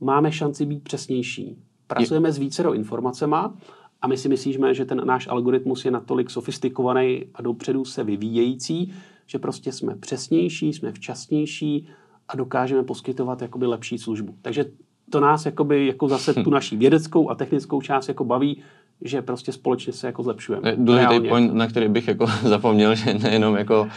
[0.00, 1.58] máme šanci být přesnější.
[1.94, 2.32] Pracujeme je...
[2.32, 3.54] s vícero informacema
[4.02, 8.94] a my si myslíme, že ten náš algoritmus je natolik sofistikovaný a dopředu se vyvíjející,
[9.26, 11.88] že prostě jsme přesnější, jsme včasnější
[12.28, 14.34] a dokážeme poskytovat jakoby lepší službu.
[14.42, 14.64] Takže
[15.10, 18.62] to nás jakoby, jako zase tu naší vědeckou a technickou část jako baví,
[19.04, 20.74] že prostě společně se jako zlepšujeme.
[20.76, 23.88] Důležitý point, na který bych jako zapomněl, že nejenom jako uh,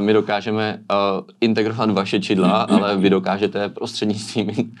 [0.00, 4.74] my dokážeme uh, integrovat vaše čidla, ale vy dokážete prostřednictvím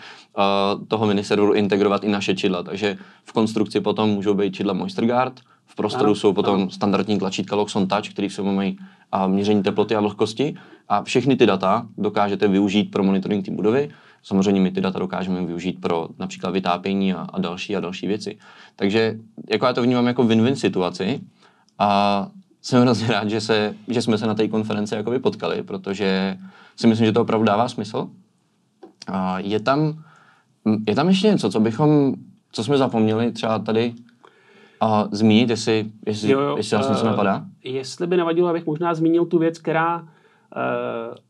[0.88, 2.62] toho miniserveru integrovat i naše čidla.
[2.62, 6.70] Takže v konstrukci potom můžou být čidla Moisterguard, v prostoru ano, jsou potom ano.
[6.70, 8.78] standardní tlačítka Loxon Touch, který se mají
[9.26, 10.54] měření teploty a vlhkosti
[10.88, 13.90] a všechny ty data dokážete využít pro monitoring té budovy
[14.24, 18.38] Samozřejmě my ty data dokážeme využít pro například vytápění a, a další a další věci.
[18.76, 19.18] Takže
[19.50, 21.20] jako já to vnímám jako win-win situaci
[21.78, 22.28] a
[22.62, 26.38] jsem hrozně rád, že, se, že jsme se na té konferenci jakoby potkali, protože
[26.76, 28.08] si myslím, že to opravdu dává smysl.
[29.08, 30.04] A je tam,
[30.86, 32.14] je tam ještě něco, co bychom,
[32.52, 33.94] co jsme zapomněli třeba tady
[34.80, 36.56] a zmínit, jestli, jestli, jo, jo.
[36.56, 37.44] jestli vás něco uh, napadá?
[37.64, 40.08] Jestli by nevadilo, abych možná zmínil tu věc, která uh,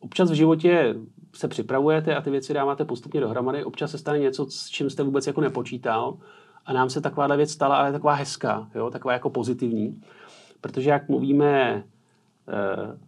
[0.00, 0.94] občas v životě
[1.34, 5.02] se připravujete a ty věci dáváte postupně dohromady, občas se stane něco, s čím jste
[5.02, 6.16] vůbec jako nepočítal
[6.66, 8.90] a nám se taková věc stala, ale taková hezká, jo?
[8.90, 10.00] taková jako pozitivní.
[10.60, 11.84] Protože jak mluvíme e,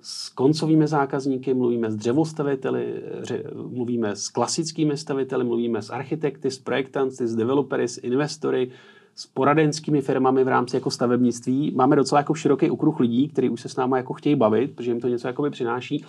[0.01, 6.59] s koncovými zákazníky, mluvíme s dřevostaviteli, ře, mluvíme s klasickými staviteli, mluvíme s architekty, s
[6.59, 8.71] projektanty, s developery, s investory,
[9.15, 11.73] s poradenskými firmami v rámci jako stavebnictví.
[11.75, 14.91] Máme docela jako široký okruh lidí, kteří už se s námi jako chtějí bavit, protože
[14.91, 16.05] jim to něco jakoby přináší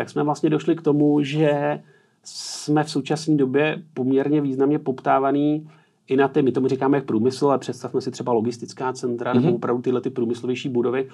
[0.00, 1.82] tak jsme vlastně došli k tomu, že
[2.24, 5.68] jsme v současné době poměrně významně poptávaný
[6.06, 9.34] i na ty, my tomu říkáme jak průmysl, ale představme si třeba logistická centra mm-hmm.
[9.34, 9.56] nebo mhm.
[9.56, 11.08] opravdu tyhle ty průmyslovější budovy,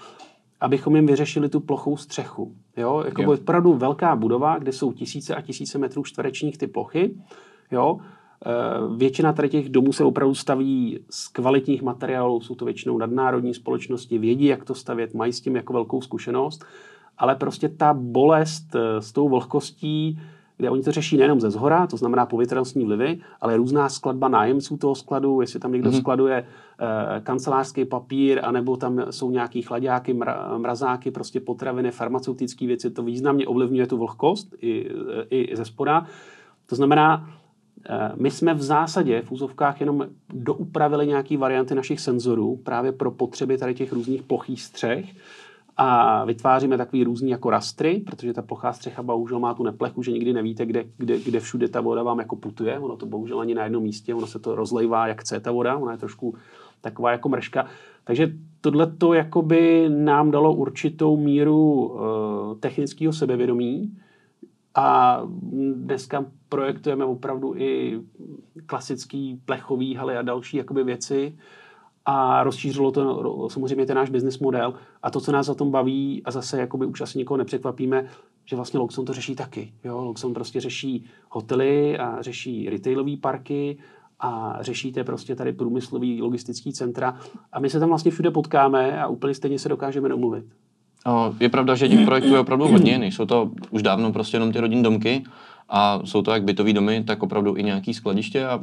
[0.61, 2.55] abychom jim vyřešili tu plochou střechu.
[2.77, 3.03] Jo?
[3.07, 3.33] Jako jo.
[3.33, 7.15] opravdu velká budova, kde jsou tisíce a tisíce metrů čtverečních ty plochy.
[7.73, 7.99] Jo?
[8.01, 13.55] E, většina tady těch domů se opravdu staví z kvalitních materiálů, jsou to většinou nadnárodní
[13.55, 16.65] společnosti, vědí, jak to stavět, mají s tím jako velkou zkušenost
[17.19, 20.19] ale prostě ta bolest eh, s tou vlhkostí
[20.57, 24.77] kde oni to řeší nejenom ze zhora, to znamená povětrnostní vlivy, ale různá skladba nájemců
[24.77, 26.01] toho skladu, jestli tam někdo mm-hmm.
[26.01, 32.91] skladuje e, kancelářský papír, anebo tam jsou nějaký chladáky, mra, mrazáky, prostě potraviny, farmaceutické věci,
[32.91, 34.91] to významně ovlivňuje tu vlhkost i,
[35.31, 36.07] i ze spoda.
[36.67, 37.31] To znamená,
[37.89, 43.11] e, my jsme v zásadě v úzovkách jenom doupravili nějaké varianty našich senzorů právě pro
[43.11, 45.07] potřeby tady těch různých plochých střech,
[45.77, 50.13] a vytváříme takový různý jako rastry, protože ta plochá střecha bohužel má tu neplechu, že
[50.13, 52.79] nikdy nevíte, kde, kde, kde všude ta voda vám jako putuje.
[52.79, 55.77] Ono to bohužel ani na jednom místě, ono se to rozlejvá, jak chce ta voda,
[55.77, 56.35] ona je trošku
[56.81, 57.67] taková jako mrška.
[58.05, 62.01] Takže tohle to jakoby nám dalo určitou míru uh,
[62.61, 63.97] technického sebevědomí
[64.75, 65.21] a
[65.75, 68.01] dneska projektujeme opravdu i
[68.67, 71.39] klasický plechový haly a další jakoby věci,
[72.07, 74.75] a rozšířilo to samozřejmě ten náš business model.
[75.03, 78.07] A to, co nás za tom baví, a zase jakoby už asi nikoho nepřekvapíme,
[78.45, 79.73] že vlastně Luxon to řeší taky.
[79.85, 80.05] Jo?
[80.05, 83.79] Luxon prostě řeší hotely a řeší retailové parky
[84.21, 87.19] a řešíte prostě tady průmyslový logistický centra
[87.53, 90.45] a my se tam vlastně všude potkáme a úplně stejně se dokážeme domluvit.
[91.41, 94.61] Je pravda, že těch projektů je opravdu hodně, nejsou to už dávno prostě jenom ty
[94.61, 95.25] rodin domky,
[95.69, 98.61] a jsou to jak bytové domy, tak opravdu i nějaký skladiště a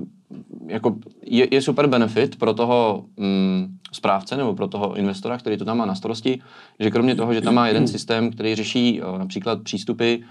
[0.68, 5.66] jako je, je super benefit pro toho mm, správce nebo pro toho investora, který to
[5.66, 6.42] tam má na starosti,
[6.80, 10.22] že kromě toho, že tam má jeden systém, který řeší uh, například přístupy, uh,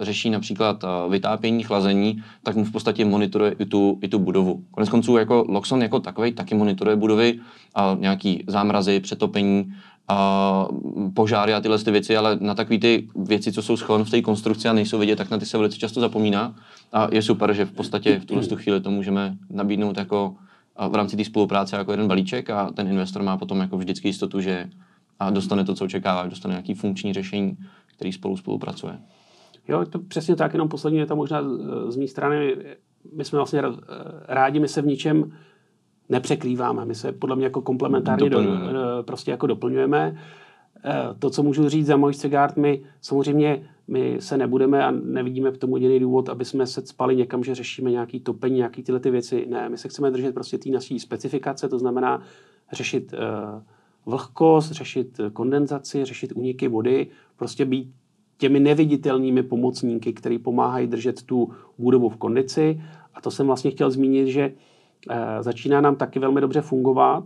[0.00, 4.64] řeší například uh, vytápění, chlazení, tak mu v podstatě monitoruje i tu, i tu budovu.
[4.70, 9.72] Konec konců jako Loxon jako takový taky monitoruje budovy, uh, nějaký zámrazy, přetopení,
[10.10, 14.10] uh, požáry a tyhle ty věci, ale na takové ty věci, co jsou schované v
[14.10, 16.54] té konstrukci a nejsou vidět, tak na ty se velice často zapomíná.
[16.92, 20.34] A je super, že v podstatě v tuhle chvíli to můžeme nabídnout jako
[20.88, 24.40] v rámci té spolupráce jako jeden balíček a ten investor má potom jako vždycky jistotu,
[24.40, 24.68] že
[25.20, 27.56] a dostane to, co očekává, dostane nějaký funkční řešení,
[27.96, 28.98] který spolu spolupracuje.
[29.68, 31.42] Jo, to přesně tak, jenom poslední věta možná
[31.88, 32.56] z mé strany.
[33.16, 33.62] My jsme vlastně
[34.28, 35.32] rádi, my se v ničem
[36.08, 36.84] nepřekrýváme.
[36.84, 38.40] My se podle mě jako komplementárně do,
[39.02, 40.16] prostě jako doplňujeme.
[40.84, 45.52] Eh, to, co můžu říct za Moisture Guard, my samozřejmě my se nebudeme a nevidíme
[45.52, 49.00] k tomu jediný důvod, aby jsme se spali někam, že řešíme nějaký topení, nějaký tyhle
[49.00, 49.46] ty věci.
[49.48, 52.22] Ne, my se chceme držet prostě té naší specifikace, to znamená
[52.72, 53.62] řešit uh,
[54.06, 57.92] vlhkost, řešit kondenzaci, řešit úniky vody, prostě být
[58.38, 62.82] těmi neviditelnými pomocníky, který pomáhají držet tu budovu v kondici.
[63.14, 64.52] A to jsem vlastně chtěl zmínit, že Eh,
[65.40, 67.24] začíná nám taky velmi dobře fungovat,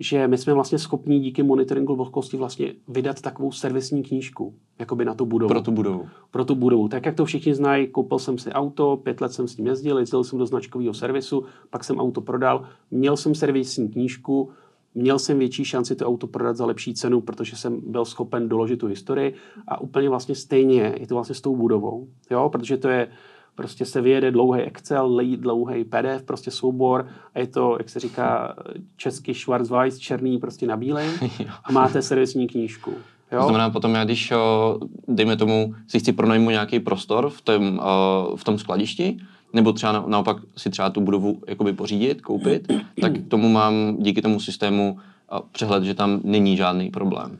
[0.00, 5.14] že my jsme vlastně schopni díky monitoringu vlhkosti vlastně vydat takovou servisní knížku, jakoby na
[5.14, 5.48] tu budovu.
[5.48, 6.06] Pro tu budovu.
[6.30, 6.88] Pro tu budovu.
[6.88, 9.98] Tak jak to všichni znají, koupil jsem si auto, pět let jsem s ním jezdil,
[9.98, 14.50] jezdil jsem do značkového servisu, pak jsem auto prodal, měl jsem servisní knížku,
[14.94, 18.76] měl jsem větší šanci to auto prodat za lepší cenu, protože jsem byl schopen doložit
[18.76, 19.34] tu historii
[19.68, 23.08] a úplně vlastně stejně je to vlastně s tou budovou, jo, protože to je
[23.58, 28.54] prostě se vyjede dlouhý Excel, dlouhý PDF, prostě soubor a je to, jak se říká
[28.96, 31.08] český Schwarzweiss, černý prostě na bílej
[31.64, 32.90] a máte servisní knížku.
[33.32, 33.38] Jo?
[33.38, 34.32] To znamená potom, já když,
[35.08, 37.80] dejme tomu, si chci pronajmout nějaký prostor v tom,
[38.36, 39.16] v tom skladišti,
[39.52, 44.40] nebo třeba naopak si třeba tu budovu jakoby pořídit, koupit, tak tomu mám díky tomu
[44.40, 44.98] systému
[45.52, 47.38] přehled, že tam není žádný problém.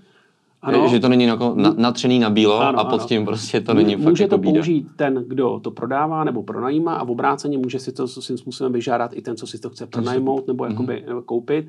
[0.63, 0.89] Ano.
[0.89, 3.97] Že to není jako na, natřený na bílo ano, a pod tím prostě to není
[3.97, 4.95] Může fakt to jako použít bída.
[4.97, 9.11] ten, kdo to prodává nebo pronajímá a v obráceně může si to svým způsobem vyžádat
[9.15, 10.73] i ten, co si to chce pronajmout nebo mhm.
[10.73, 11.23] jakoby, mm-hmm.
[11.23, 11.69] koupit.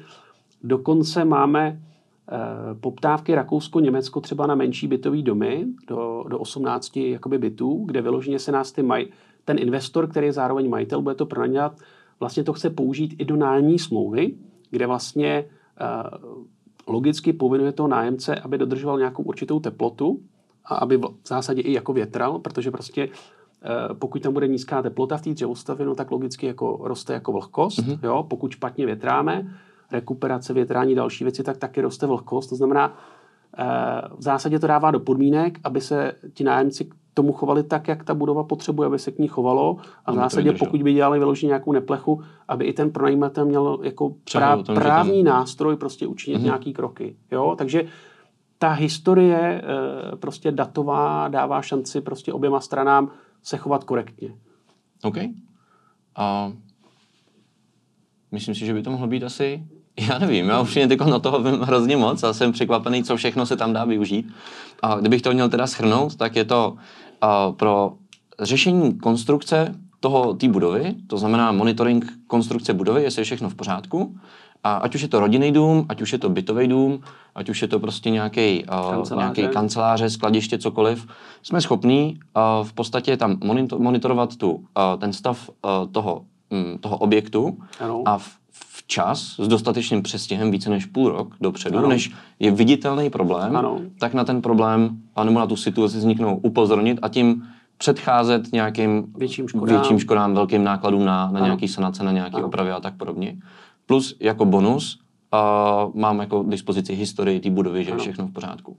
[0.63, 1.75] Dokonce máme e,
[2.75, 8.51] poptávky Rakousko-Německo třeba na menší bytový domy do, do 18 jakoby bytů, kde vyloženě se
[8.51, 9.05] nás ty maj,
[9.45, 11.75] ten investor, který je zároveň majitel, bude to pronajímat,
[12.19, 14.33] vlastně to chce použít i do nájemní smlouvy,
[14.71, 15.45] kde vlastně e,
[16.89, 20.19] logicky povinuje toho nájemce, aby dodržoval nějakou určitou teplotu
[20.65, 25.17] a aby v zásadě i jako větral, protože prostě eh, pokud tam bude nízká teplota
[25.17, 27.79] v té dřevostavě, no tak logicky jako roste jako vlhkost.
[27.79, 27.99] Mm-hmm.
[28.03, 28.25] Jo?
[28.29, 29.55] Pokud špatně větráme,
[29.91, 32.49] rekuperace, větrání, další věci, tak taky roste vlhkost.
[32.49, 32.97] To znamená,
[34.17, 38.13] v zásadě to dává do podmínek, aby se ti nájemci tomu chovali tak, jak ta
[38.13, 39.77] budova potřebuje, aby se k ní chovalo.
[40.05, 44.15] A v zásadě, pokud by dělali vyloženě nějakou neplechu, aby i ten pronajímatel měl jako
[44.31, 46.43] prá, tom, právní nástroj prostě učinit mm-hmm.
[46.43, 47.15] nějaký kroky.
[47.31, 47.55] Jo?
[47.57, 47.83] Takže
[48.57, 49.61] ta historie
[50.13, 53.11] e, prostě datová dává šanci prostě oběma stranám
[53.43, 54.35] se chovat korektně.
[55.03, 55.17] OK.
[56.15, 56.53] A
[58.31, 59.67] myslím si, že by to mohlo být asi
[60.07, 63.45] já nevím, já už teď na toho vím hrozně moc a jsem překvapený, co všechno
[63.45, 64.33] se tam dá využít.
[64.81, 66.73] A kdybych to měl teda schrnout, tak je to
[67.23, 67.93] uh, pro
[68.41, 74.15] řešení konstrukce toho té budovy, to znamená monitoring konstrukce budovy, jestli je všechno v pořádku,
[74.63, 77.01] A ať už je to rodinný dům, ať už je to bytový dům,
[77.35, 81.07] ať už je to prostě nějaký uh, nějaký kanceláře, skladiště, cokoliv,
[81.43, 84.63] jsme schopní uh, v podstatě tam monitor, monitorovat tu, uh,
[84.99, 88.03] ten stav uh, toho, um, toho objektu ano.
[88.05, 88.39] a v,
[88.89, 91.87] včas s dostatečným přestihem více než půl rok dopředu, ano.
[91.87, 93.79] než je viditelný problém, ano.
[93.99, 97.43] tak na ten problém nebo na tu situaci vzniknou upozornit a tím
[97.77, 102.71] předcházet nějakým větším škodám, větším škodám velkým nákladům na, na nějaký sanace, na nějaké opravy
[102.71, 103.37] a tak podobně.
[103.85, 104.99] Plus jako bonus
[105.33, 108.77] uh, mám jako dispozici historii té budovy, že je všechno v pořádku.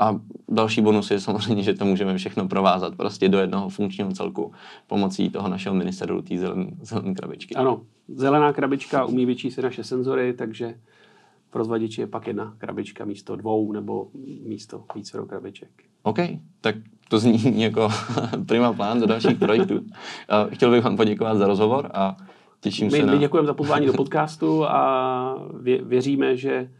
[0.00, 4.52] A další bonus je samozřejmě, že to můžeme všechno provázat prostě do jednoho funkčního celku
[4.86, 6.34] pomocí toho našeho ministeru, té
[6.82, 7.54] zelené krabičky.
[7.54, 10.74] Ano, zelená krabička umí vyčíst naše senzory, takže
[11.50, 14.08] pro zvaděči je pak jedna krabička místo dvou nebo
[14.46, 15.70] místo více krabiček.
[16.02, 16.18] OK,
[16.60, 16.76] tak
[17.08, 17.88] to zní jako
[18.46, 19.80] prima plán do dalších projektů.
[20.48, 22.16] Chtěl bych vám poděkovat za rozhovor a
[22.60, 23.12] těším my, se na...
[23.12, 26.70] My děkujeme za pozvání do podcastu a vě, věříme, že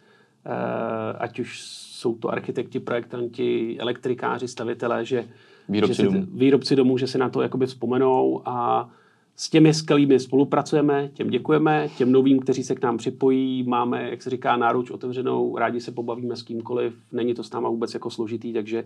[0.47, 5.29] eh, ať už jsou to architekti, projektanti, elektrikáři, stavitelé, že
[5.69, 6.27] výrobci, že domů.
[6.33, 8.89] výrobci domů, že se na to jakoby vzpomenou a
[9.37, 14.23] s těmi skvělými spolupracujeme, těm děkujeme, těm novým, kteří se k nám připojí, máme, jak
[14.23, 18.11] se říká, náruč otevřenou, rádi se pobavíme s kýmkoliv, není to s náma vůbec jako
[18.11, 18.85] složitý, takže,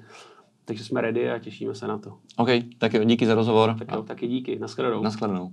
[0.64, 2.12] takže jsme ready a těšíme se na to.
[2.36, 2.48] OK,
[2.78, 3.76] tak jo, díky za rozhovor.
[3.78, 5.02] Tak jo, taky díky, naschledanou.
[5.02, 5.52] Naschledanou.